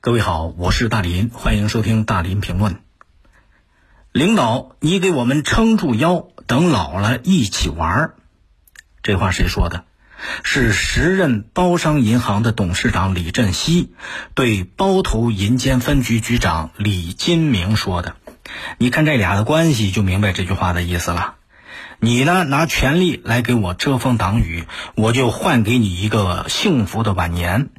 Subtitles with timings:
[0.00, 2.76] 各位好，我是大林，欢迎收听大林评论。
[4.12, 8.14] 领导，你给我们撑住腰，等老了一起玩儿。
[9.02, 9.86] 这话谁说的？
[10.44, 13.92] 是时任包商银行的董事长李振西
[14.34, 18.14] 对包头银监分局局长李金明说的。
[18.78, 21.34] 你看这俩的关系，就明白这句话的意思了。
[21.98, 27.70] 你呢，拿权力来给我遮风挡雨，我就换给你一个幸福的晚年。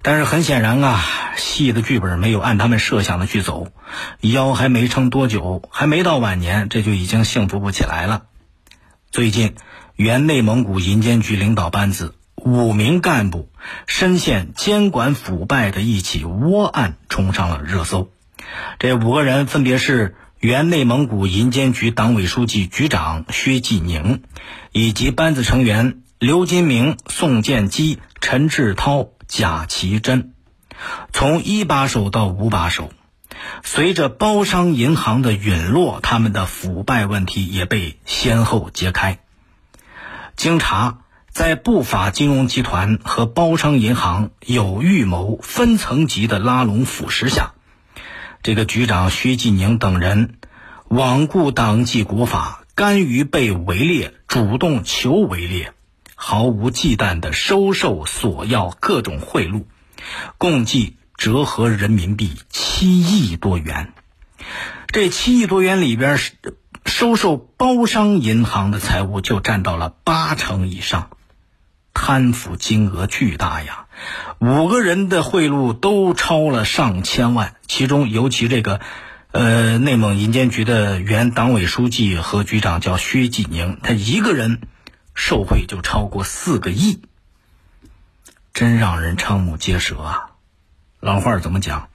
[0.00, 1.02] 但是很显然啊，
[1.36, 3.68] 戏的剧本没有按他们设想的去走，
[4.20, 8.22] 腰还没撑多久，还没到晚年，这就已经幸福不起来了。
[9.10, 9.54] 最近，
[9.96, 13.50] 原内蒙古银监局领导班子五名干部
[13.86, 18.10] 深陷监管腐败的一起窝案冲上了热搜。
[18.78, 24.22] 这五个人分别是原内蒙古银监局党委书记、局长薛继宁，
[24.70, 29.08] 以及班子成员刘金明、宋建基、陈志涛。
[29.28, 30.32] 贾其珍，
[31.12, 32.90] 从一把手到五把手，
[33.62, 39.18] 随着包商银行的陨落，他们的腐败问题也被先后揭开。
[40.34, 47.52] 经查，在不法金融集团和包商银行有预谋、分层级的拉拢腐蚀下，
[48.42, 50.38] 这个局长薛继宁等人
[50.88, 55.74] 罔顾党纪国法，甘于被围猎，主动求围猎。
[56.20, 59.62] 毫无忌惮的收受索要各种贿赂，
[60.36, 63.92] 共计折合人民币七亿多元。
[64.88, 66.18] 这七亿多元里边，
[66.84, 71.10] 收受包商银行的财物就占到了八成以上，
[71.94, 73.86] 贪腐金额巨大呀！
[74.40, 78.80] 五个人的贿赂都超了上千万，其中尤其这个，
[79.30, 84.60] 呃，内蒙银监局的原党委书记和局长叫薛继宁，他一个人。
[85.18, 87.02] 受贿就超过四个亿，
[88.54, 90.30] 真让人瞠目结舌啊！
[91.00, 91.90] 老话怎么讲？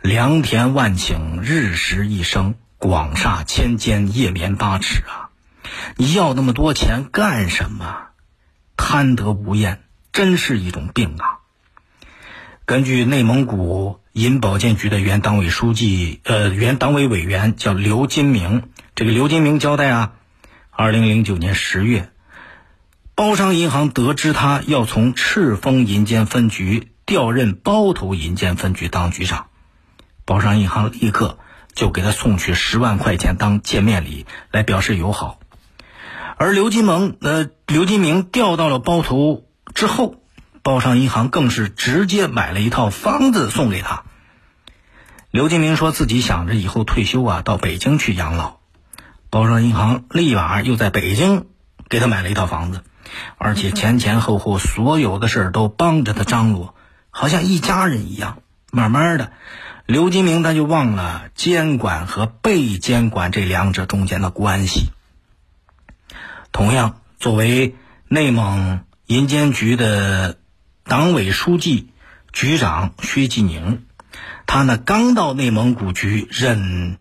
[0.00, 5.30] 良田万顷，日食一升；广厦千间，夜眠八尺啊！
[5.96, 8.06] 你要那么多钱干什么？
[8.76, 11.40] 贪得无厌，真是一种病啊！
[12.66, 20.12] 根据内蒙古银保监局的原党委书记，呃，原党委委员叫刘金明，这个刘金明交代啊，
[20.70, 22.12] 二零零九年十月。
[23.20, 29.48] 包商银行得知他要从赤峰银监分局调任包头银监分局当局长，
[30.24, 31.38] 包商银行立刻
[31.74, 35.38] 就给他送去十万块钱当见面礼来表示友好。
[36.38, 39.44] 而刘金蒙呃刘金明调到了包头
[39.74, 40.14] 之后，
[40.62, 44.04] 包商银行更是直接买了一套房子送给他。
[45.30, 48.60] 刘金明说自己想着以后退休啊到北京去养老，
[49.28, 51.48] 包商银行立马又在北京
[51.90, 52.82] 给他买了一套房子。
[53.38, 56.74] 而且前前后后所有的事儿都帮着他张罗，
[57.10, 58.42] 好像一家人一样。
[58.72, 59.32] 慢慢的，
[59.86, 64.90] 刘金明他就忘了监管和被监管这两者中间的关系。
[66.52, 67.74] 同样，作为
[68.06, 70.38] 内蒙银监局的
[70.84, 71.90] 党委书记、
[72.32, 73.82] 局长薛继宁，
[74.46, 76.98] 他呢刚到内蒙古局任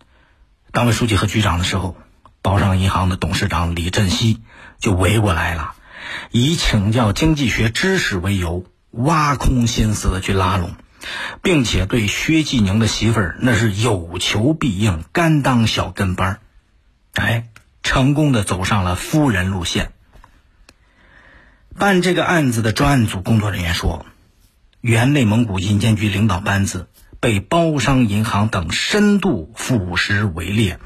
[0.71, 1.95] 党委书记和局长的时候，
[2.41, 4.41] 包商银行的董事长李振西
[4.79, 5.75] 就围过来了。
[6.31, 10.75] 以请教经济学知识为由，挖空心思的去拉拢，
[11.41, 16.39] 并且对薛继宁的媳妇儿那是有求必应，甘当小跟班儿
[17.13, 17.49] 哎，
[17.83, 19.91] 成功的走上了夫人路线。
[21.77, 24.05] 办这个案子的专案组工作人员说，
[24.81, 26.89] 原内蒙古银监局领导班子
[27.19, 30.79] 被包商银行等深度腐蚀围猎，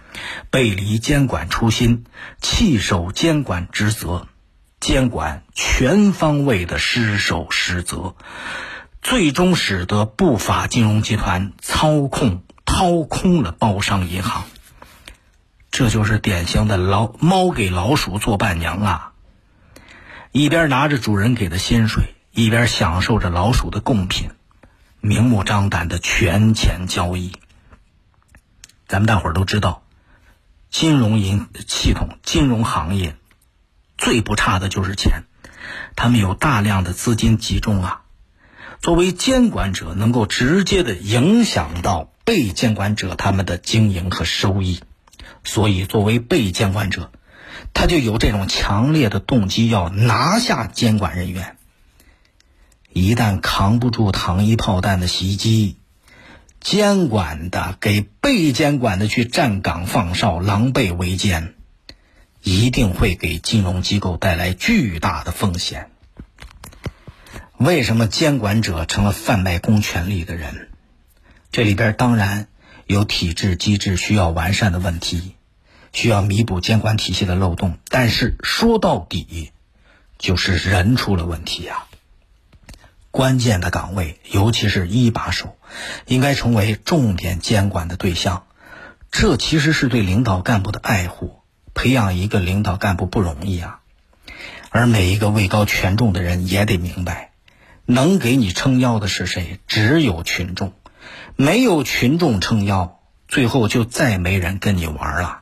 [0.49, 2.05] 背离监管初心，
[2.41, 4.27] 弃守监管职责。
[4.83, 8.15] 监管全方位的失守失责，
[9.01, 14.43] 最终使得不法金融集团操控掏空了包商银行。
[15.71, 19.13] 这就是典型的老猫给老鼠做伴娘啊！
[20.33, 24.31] 一边拿着主人给的薪水，一边享受着老鼠的贡品，
[24.99, 27.31] 明目张胆的权钱交易。
[28.89, 29.83] 咱们大伙儿都知道，
[30.69, 33.15] 金融银系统、金融行业。
[34.03, 35.23] 最不差的就是钱，
[35.95, 38.01] 他们有大量的资金集中啊。
[38.81, 44.81] 作为监管者，能够直接的影响到被监管者他们的经营和收益，
[45.45, 47.13] 所以作为被监管者，
[47.73, 51.55] 他就有这种强烈的动机要拿下监管人员。
[52.91, 55.77] 一旦扛不住糖衣炮弹的袭击，
[56.59, 61.55] 监管的给被监管的去站岗放哨，狼狈为奸。
[62.43, 65.89] 一定会给金融机构带来巨大的风险。
[67.57, 70.69] 为什么监管者成了贩卖公权力的人？
[71.51, 72.47] 这里边当然
[72.85, 75.35] 有体制机制需要完善的问题，
[75.93, 77.77] 需要弥补监管体系的漏洞。
[77.87, 79.51] 但是说到底，
[80.17, 81.85] 就是人出了问题呀。
[83.11, 85.55] 关键的岗位，尤其是一把手，
[86.07, 88.47] 应该成为重点监管的对象。
[89.11, 91.42] 这其实是对领导干部的爱护。
[91.73, 93.79] 培养一个领导干部不容易啊，
[94.69, 97.31] 而每一个位高权重的人也得明白，
[97.85, 99.59] 能给你撑腰的是谁？
[99.67, 100.73] 只有群众。
[101.35, 105.41] 没有群众撑腰，最后就再没人跟你玩了。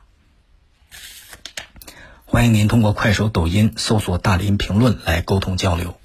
[2.24, 5.98] 欢迎您通过快手、抖音搜索“大林评论”来沟通交流。